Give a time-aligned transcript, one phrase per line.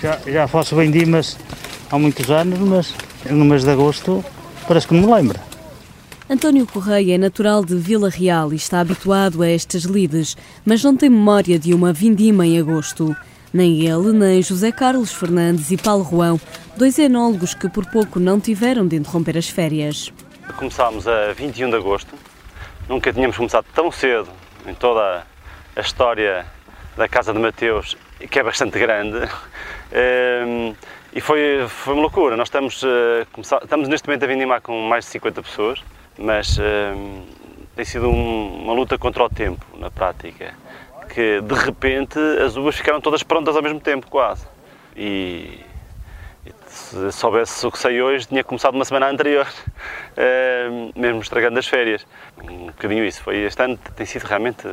[0.00, 1.36] Já, já faço vendimas
[1.90, 2.94] há muitos anos, mas
[3.30, 4.24] no mês de agosto
[4.66, 5.40] parece que não me lembra.
[6.28, 10.96] António Correia é natural de Vila Real e está habituado a estas lides, mas não
[10.96, 13.16] tem memória de uma vindima em agosto.
[13.52, 16.40] Nem ele, nem José Carlos Fernandes e Paulo Ruão,
[16.76, 20.12] dois enólogos que por pouco não tiveram de interromper as férias.
[20.56, 22.14] Começámos a 21 de agosto,
[22.88, 24.28] nunca tínhamos começado tão cedo
[24.68, 25.26] em toda
[25.74, 26.46] a história
[27.00, 27.96] da Casa de Mateus,
[28.30, 29.26] que é bastante grande.
[29.90, 30.74] Ehm,
[31.14, 32.36] e foi, foi uma loucura.
[32.36, 33.26] Nós estamos, eh,
[33.62, 35.82] estamos neste momento a vindimar com mais de 50 pessoas,
[36.18, 37.22] mas ehm,
[37.74, 40.54] tem sido uma luta contra o tempo, na prática
[41.12, 44.46] que de repente as uvas ficaram todas prontas ao mesmo tempo, quase.
[44.94, 45.58] E,
[46.46, 51.58] e se soubesse o que sei hoje, tinha começado uma semana anterior, uh, mesmo estragando
[51.58, 52.06] as férias.
[52.40, 53.22] Um bocadinho isso.
[53.22, 54.68] Foi este ano tem sido realmente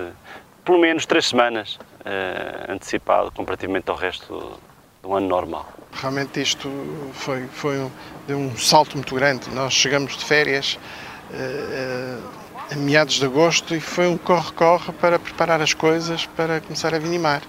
[0.68, 4.60] pelo menos três semanas uh, antecipado comparativamente ao resto
[5.02, 5.66] do ano normal.
[5.94, 6.70] Realmente isto
[7.14, 7.90] foi, foi um,
[8.28, 9.50] deu um salto muito grande.
[9.52, 10.78] Nós chegamos de férias.
[11.32, 16.94] Uh, a meados de agosto e foi um corre-corre para preparar as coisas para começar
[16.94, 17.42] a vinimar.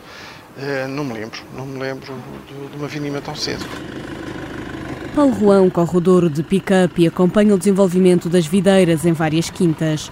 [0.56, 2.14] Uh, não me lembro, não me lembro
[2.47, 3.64] de, de uma vinima tão cedo.
[5.16, 9.50] Paulo Juan corre o Douro de pick-up e acompanha o desenvolvimento das videiras em várias
[9.50, 10.08] quintas.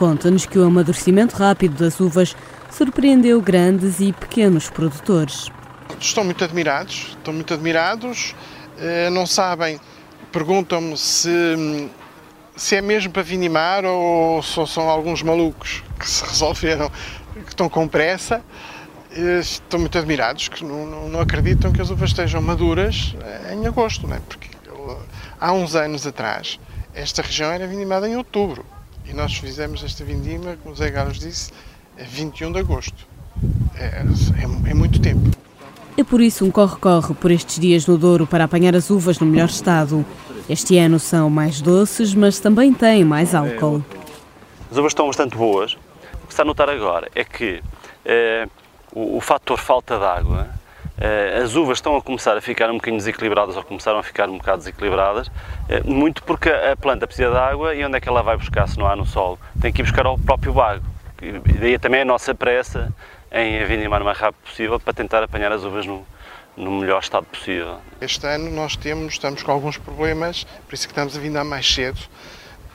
[0.00, 2.34] Conta-nos que o amadurecimento rápido das uvas
[2.70, 5.50] surpreendeu grandes e pequenos produtores.
[6.00, 8.34] Estão muito admirados, estão muito admirados,
[8.78, 9.78] uh, não sabem,
[10.32, 11.90] perguntam-me se
[12.56, 16.90] se é mesmo para vinimar ou só são alguns malucos que se resolveram,
[17.34, 18.42] que estão com pressa.
[19.38, 23.14] Estão muito admirados, que não, não, não acreditam que as uvas estejam maduras
[23.52, 24.20] em agosto, não é?
[24.20, 24.48] porque
[25.38, 26.58] há uns anos atrás
[26.94, 28.64] esta região era vindimada em outubro
[29.10, 31.50] e nós fizemos esta vindima, como o Zé Carlos disse,
[31.98, 33.06] a 21 de agosto.
[33.74, 35.30] É, é, é muito tempo.
[35.96, 39.26] É por isso um corre-corre por estes dias no Douro para apanhar as uvas no
[39.26, 40.06] melhor estado.
[40.48, 43.84] Este ano são mais doces, mas também têm mais álcool.
[44.70, 45.74] As uvas estão bastante boas.
[45.74, 47.60] O que se está a notar agora é que
[48.04, 48.48] eh,
[48.92, 50.48] o, o fator falta de água,
[51.42, 54.36] as uvas estão a começar a ficar um bocadinho desequilibradas ou começaram a ficar um
[54.36, 55.30] bocado desequilibradas,
[55.68, 58.68] eh, muito porque a planta precisa de água e onde é que ela vai buscar
[58.68, 59.38] se não há no solo?
[59.60, 60.84] Tem que ir buscar ao próprio bago.
[61.22, 62.92] E daí também a nossa pressa
[63.32, 66.04] em vindimar o mais rápido possível para tentar apanhar as uvas no,
[66.56, 67.78] no melhor estado possível.
[68.00, 71.72] Este ano nós temos, estamos com alguns problemas, por isso que estamos a vindar mais
[71.72, 71.98] cedo,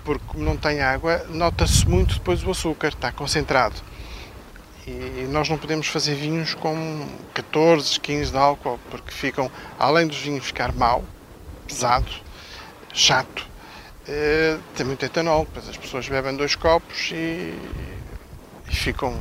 [0.04, 3.76] porque como não tem água, nota-se muito depois o açúcar, está concentrado.
[4.88, 10.18] E nós não podemos fazer vinhos com 14, 15 de álcool, porque ficam, além dos
[10.18, 11.04] vinhos ficar mau,
[11.68, 12.06] pesado,
[12.94, 13.48] chato,
[14.08, 17.54] eh, tem muito etanol, pois as pessoas bebem dois copos e,
[18.70, 19.16] e ficam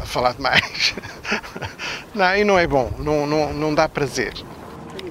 [0.00, 0.94] a falar demais.
[2.12, 4.34] não, e não é bom, não, não, não dá prazer.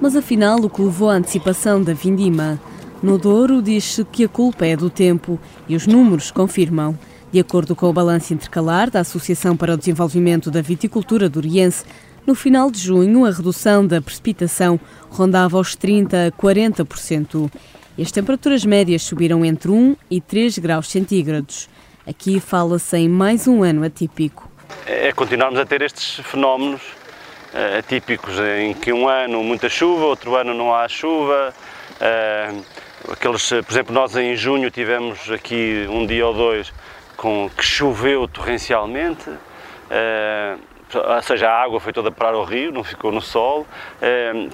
[0.02, 2.60] Mas afinal, o que levou à antecipação da vindima?
[3.02, 6.98] No Douro diz-se que a culpa é do tempo e os números confirmam.
[7.32, 11.84] De acordo com o balanço intercalar da Associação para o Desenvolvimento da Viticultura Doriense,
[12.26, 14.78] no final de junho a redução da precipitação
[15.08, 17.50] rondava os 30 a 40%.
[17.96, 21.68] E as temperaturas médias subiram entre 1 e 3 graus centígrados.
[22.06, 24.52] Aqui fala-se em mais um ano atípico
[24.86, 30.34] é continuarmos a ter estes fenómenos uh, atípicos, em que um ano muita chuva, outro
[30.34, 31.54] ano não há chuva.
[32.00, 32.64] Uh,
[33.12, 36.72] aqueles, por exemplo, nós em junho tivemos aqui um dia ou dois
[37.22, 39.30] com que choveu torrencialmente.
[39.30, 40.58] Uh,
[40.92, 43.66] ou seja, a água foi toda para o rio, não ficou no sol.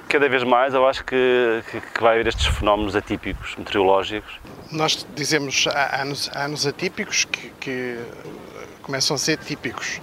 [0.07, 1.61] Cada vez mais eu acho que,
[1.93, 4.39] que vai haver estes fenómenos atípicos meteorológicos.
[4.71, 7.99] Nós dizemos há anos, há anos atípicos que, que
[8.81, 9.99] começam a ser típicos.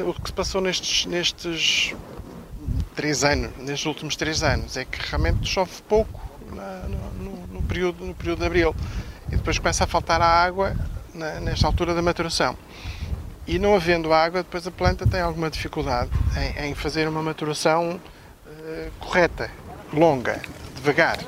[0.00, 1.94] O que se passou nestes, nestes
[2.96, 6.20] três anos, nestes últimos três anos, é que realmente chove pouco
[6.88, 8.74] no, no, período, no período de abril
[9.30, 10.74] e depois começa a faltar a água
[11.18, 12.56] na, nesta altura da maturação.
[13.46, 17.98] E não havendo água, depois a planta tem alguma dificuldade em, em fazer uma maturação
[18.46, 19.50] uh, correta,
[19.92, 20.40] longa,
[20.76, 21.18] devagar.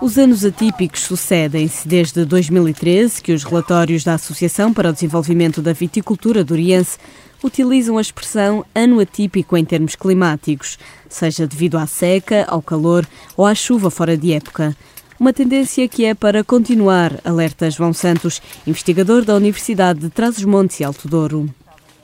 [0.00, 5.72] Os anos atípicos sucedem-se desde 2013, que os relatórios da Associação para o Desenvolvimento da
[5.72, 6.98] Viticultura Doriense
[7.42, 10.78] utilizam a expressão ano atípico em termos climáticos,
[11.08, 13.06] seja devido à seca, ao calor
[13.36, 14.76] ou à chuva fora de época.
[15.18, 20.84] Uma tendência que é para continuar, alerta João Santos, investigador da Universidade de Trás-os-Montes e
[20.84, 21.52] Alto Douro.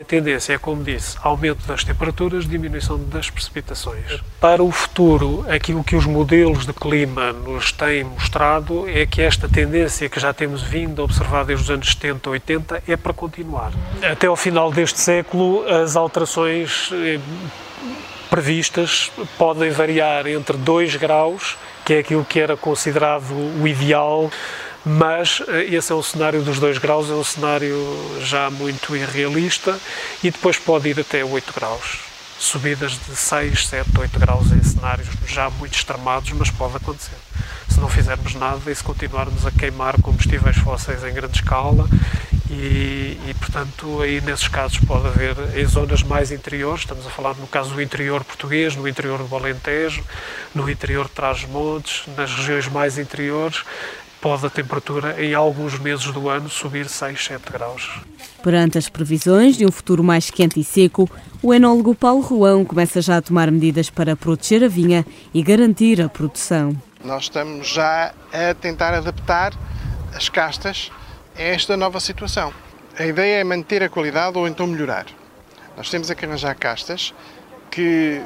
[0.00, 4.20] A tendência é, como disse, aumento das temperaturas, diminuição das precipitações.
[4.40, 9.48] Para o futuro, aquilo que os modelos de clima nos têm mostrado é que esta
[9.48, 13.72] tendência que já temos vindo a observar desde os anos 70, 80 é para continuar.
[14.02, 17.20] Até ao final deste século, as alterações eh,
[18.28, 24.30] previstas podem variar entre 2 graus, que é aquilo que era considerado o ideal,
[24.84, 27.76] mas eh, esse é o cenário dos 2 graus, é um cenário
[28.20, 29.78] já muito irrealista
[30.22, 32.00] e depois pode ir até 8 graus.
[32.38, 37.16] Subidas de 6, 7, 8 graus em cenários já muito extremados, mas pode acontecer.
[37.68, 41.88] Se não fizermos nada e se continuarmos a queimar combustíveis fósseis em grande escala
[42.50, 47.34] e, e, portanto, aí nesses casos pode haver, em zonas mais interiores, estamos a falar
[47.36, 50.04] no caso do interior português, no interior do Alentejo,
[50.54, 53.62] no interior de Trás-Montes, nas regiões mais interiores,
[54.20, 57.90] pode a temperatura em alguns meses do ano subir 6, 7 graus.
[58.42, 61.10] Perante as previsões de um futuro mais quente e seco,
[61.42, 66.00] o enólogo Paulo Ruão começa já a tomar medidas para proteger a vinha e garantir
[66.00, 66.76] a produção.
[67.02, 69.52] Nós estamos já a tentar adaptar
[70.14, 70.90] as castas
[71.36, 72.52] esta nova situação.
[72.98, 75.06] A ideia é manter a qualidade ou então melhorar.
[75.76, 77.12] Nós temos a que arranjar castas
[77.70, 78.22] que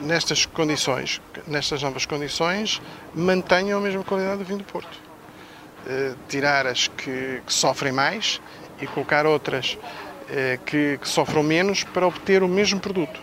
[0.00, 2.82] nestas condições, nestas novas condições,
[3.14, 4.98] mantenham a mesma qualidade do vinho do Porto.
[5.86, 8.40] Eh, tirar as que, que, sofrem mais
[8.80, 9.78] e colocar outras
[10.28, 13.20] eh, que, que sofram menos para obter o mesmo produto.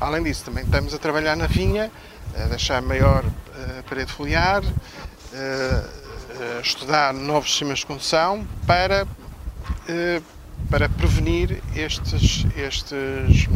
[0.00, 1.90] Além disso, também estamos a trabalhar na vinha,
[2.36, 4.62] a deixar maior eh, parede foliar,
[6.62, 9.06] estudar novos sistemas de condução para,
[10.70, 13.48] para prevenir estes, estes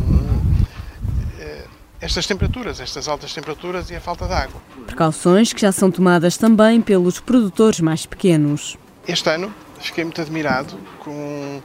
[2.03, 4.61] estas temperaturas, estas altas temperaturas e a falta de água.
[4.87, 8.77] Precauções que já são tomadas também pelos produtores mais pequenos.
[9.07, 11.63] Este ano fiquei muito admirado com,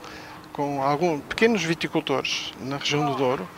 [0.52, 3.48] com alguns pequenos viticultores na região do Douro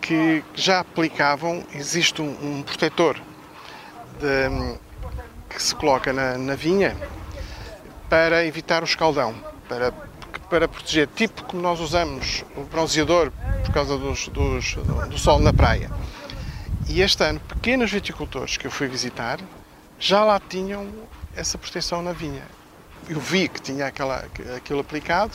[0.00, 3.20] que já aplicavam, existe um, um protetor
[4.20, 4.78] de,
[5.56, 6.96] que se coloca na, na vinha
[8.08, 9.34] para evitar o escaldão,
[9.68, 9.92] para
[10.48, 13.32] para proteger, tipo como nós usamos o bronzeador
[13.64, 15.90] por causa dos, dos, do sol na praia.
[16.88, 19.40] E este ano, pequenos viticultores que eu fui visitar
[19.98, 20.86] já lá tinham
[21.34, 22.44] essa proteção na vinha.
[23.08, 24.24] Eu vi que tinha aquela,
[24.56, 25.32] aquilo aplicado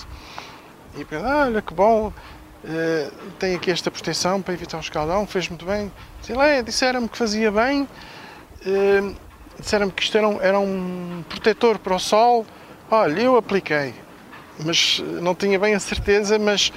[0.95, 5.27] e pensei, ah, olha que bom, uh, tem aqui esta proteção para evitar o escaldão,
[5.27, 5.91] fez muito bem.
[6.21, 9.15] Sei lá, disseram-me que fazia bem, uh,
[9.59, 12.45] disseram-me que isto era um, era um protetor para o sol.
[12.89, 13.94] Olha, eu apliquei,
[14.65, 16.71] mas não tinha bem a certeza, mas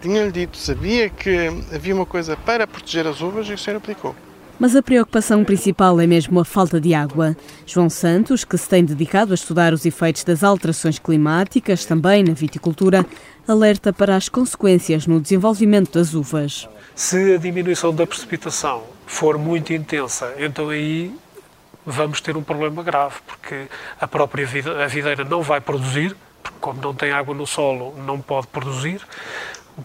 [0.00, 4.14] tinha-lhe dito, sabia que havia uma coisa para proteger as uvas e o senhor aplicou.
[4.58, 7.36] Mas a preocupação principal é mesmo a falta de água.
[7.66, 12.32] João Santos, que se tem dedicado a estudar os efeitos das alterações climáticas, também na
[12.32, 13.04] viticultura,
[13.46, 16.68] alerta para as consequências no desenvolvimento das uvas.
[16.94, 21.12] Se a diminuição da precipitação for muito intensa, então aí
[21.84, 23.66] vamos ter um problema grave, porque
[24.00, 28.46] a própria videira não vai produzir, porque como não tem água no solo, não pode
[28.46, 29.02] produzir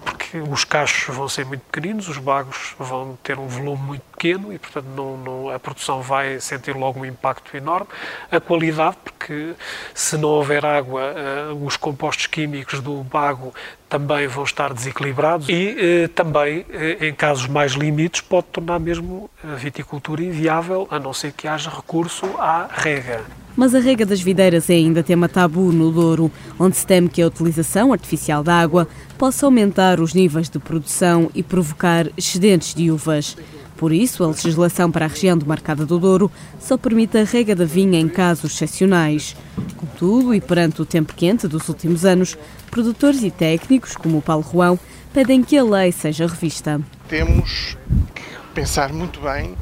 [0.03, 4.51] porque os cachos vão ser muito pequeninos, os bagos vão ter um volume muito pequeno
[4.51, 7.87] e, portanto, não, não, a produção vai sentir logo um impacto enorme.
[8.29, 9.53] A qualidade, porque
[9.93, 11.13] se não houver água,
[11.51, 13.53] uh, os compostos químicos do bago
[13.89, 19.29] também vão estar desequilibrados e uh, também, uh, em casos mais limites, pode tornar mesmo
[19.43, 23.21] a viticultura inviável, a não ser que haja recurso à rega.
[23.55, 27.21] Mas a rega das videiras é ainda tema tabu no Douro, onde se teme que
[27.23, 28.87] a utilização artificial da água
[29.17, 33.35] possa aumentar os níveis de produção e provocar excedentes de uvas.
[33.77, 37.65] Por isso, a legislação para a região demarcada do Douro só permite a rega da
[37.65, 39.35] vinha em casos excepcionais.
[39.75, 42.37] Contudo, e perante o tempo quente dos últimos anos,
[42.71, 44.79] produtores e técnicos, como o Paulo Ruão,
[45.13, 46.81] pedem que a lei seja revista.
[47.07, 47.77] Temos
[48.13, 49.55] que pensar muito bem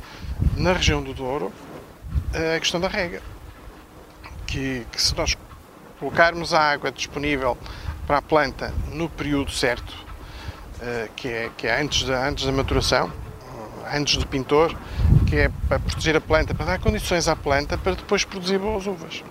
[0.55, 1.51] na região do Douro
[2.34, 3.22] a questão da rega
[4.45, 5.36] que, que se nós
[6.00, 7.57] colocarmos a água disponível
[8.07, 12.51] para a planta no período certo, uh, que, é, que é antes da, antes da
[12.51, 13.12] maturação,
[13.93, 14.75] antes do pintor,
[15.27, 18.85] que é para proteger a planta, para dar condições à planta para depois produzir boas
[18.87, 19.23] uvas.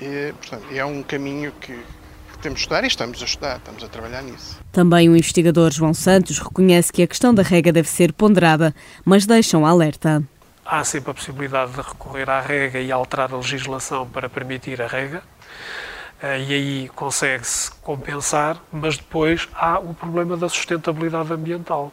[0.00, 3.84] E, portanto, é um caminho que, que temos de estudar e estamos a estudar, estamos
[3.84, 4.58] a trabalhar nisso.
[4.72, 9.26] Também o investigador João Santos reconhece que a questão da rega deve ser ponderada, mas
[9.26, 10.22] deixa um alerta
[10.70, 14.86] há sempre a possibilidade de recorrer à rega e alterar a legislação para permitir a
[14.86, 15.20] rega,
[16.22, 21.92] eh, e aí consegue-se compensar, mas depois há o problema da sustentabilidade ambiental,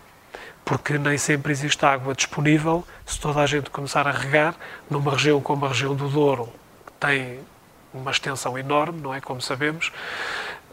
[0.68, 2.86] porque nem sempre existe água disponível.
[3.06, 4.54] Se toda a gente começar a regar,
[4.90, 6.52] numa região como a região do Douro,
[6.86, 7.40] que tem
[7.94, 9.22] uma extensão enorme, não é?
[9.22, 9.94] Como sabemos,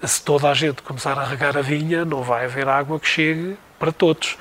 [0.02, 3.56] se toda a gente começar a regar a vinha, não vai haver água que chegue
[3.78, 4.36] para todos.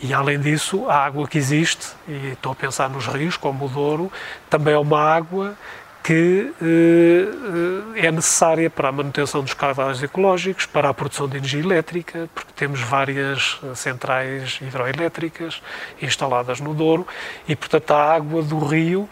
[0.00, 3.68] E além disso, a água que existe, e estou a pensar nos rios, como o
[3.68, 4.10] Douro,
[4.48, 5.58] também é uma água
[6.06, 11.58] que eh, é necessária para a manutenção dos caudais ecológicos, para a produção de energia
[11.58, 15.60] elétrica, porque temos várias eh, centrais hidroelétricas
[16.00, 17.04] instaladas no Douro
[17.48, 19.08] e, portanto, a água do rio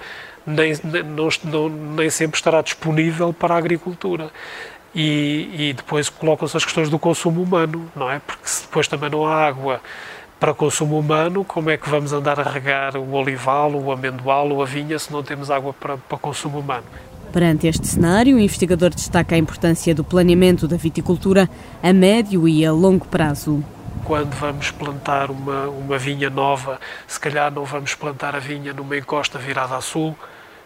[0.46, 4.30] nem, nem, não, nem sempre estará disponível para a agricultura.
[4.94, 8.20] E, e depois colocam-se as questões do consumo humano, não é?
[8.24, 9.80] Porque se depois também não há água
[10.38, 14.62] para consumo humano, como é que vamos andar a regar o olival, o amendoal ou
[14.62, 16.84] a vinha se não temos água para, para consumo humano?
[17.32, 21.48] Perante este cenário, o investigador destaca a importância do planeamento da viticultura
[21.82, 23.64] a médio e a longo prazo.
[24.04, 28.96] Quando vamos plantar uma, uma vinha nova, se calhar não vamos plantar a vinha numa
[28.96, 30.14] encosta virada a sul,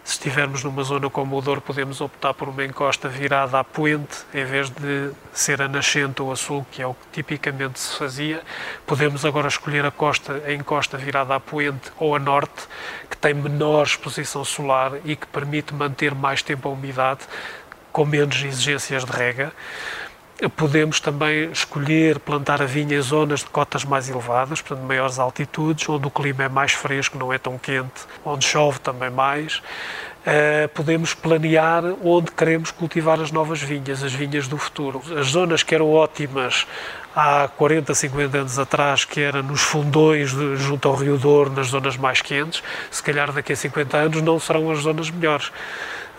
[0.09, 4.25] se estivermos numa zona como o Douro, podemos optar por uma encosta virada à poente,
[4.33, 7.95] em vez de ser a nascente ou a sul, que é o que tipicamente se
[7.95, 8.41] fazia.
[8.87, 12.67] Podemos agora escolher a, costa, a encosta virada à poente ou a norte,
[13.07, 17.19] que tem menor exposição solar e que permite manter mais tempo a umidade,
[17.91, 19.53] com menos exigências de rega.
[20.55, 25.87] Podemos também escolher plantar a vinha em zonas de cotas mais elevadas, portanto, maiores altitudes,
[25.89, 29.61] onde o clima é mais fresco, não é tão quente, onde chove também mais.
[30.19, 35.01] Uh, podemos planear onde queremos cultivar as novas vinhas, as vinhas do futuro.
[35.17, 36.65] As zonas que eram ótimas
[37.15, 41.67] há 40, 50 anos atrás, que era nos fundões de, junto ao Rio Douro, nas
[41.67, 45.51] zonas mais quentes, se calhar daqui a 50 anos não serão as zonas melhores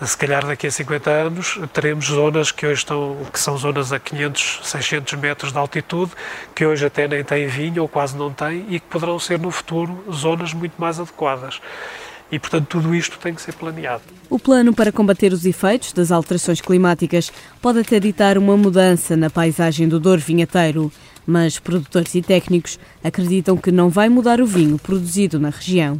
[0.06, 3.98] se calhar daqui a 50 anos teremos zonas que hoje estão, que são zonas a
[3.98, 6.12] 500, 600 metros de altitude,
[6.54, 9.50] que hoje até nem têm vinho ou quase não têm e que poderão ser no
[9.50, 11.60] futuro zonas muito mais adequadas.
[12.32, 14.02] E, portanto, tudo isto tem que ser planeado.
[14.28, 19.28] O plano para combater os efeitos das alterações climáticas pode até ditar uma mudança na
[19.28, 20.92] paisagem do Douro Vinheteiro,
[21.26, 25.98] mas produtores e técnicos acreditam que não vai mudar o vinho produzido na região.